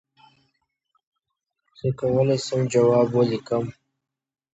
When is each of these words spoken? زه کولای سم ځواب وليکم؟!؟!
زه 1.79 1.87
کولای 1.99 2.39
سم 2.47 2.61
ځواب 2.73 3.09
وليکم؟!؟! 3.13 3.65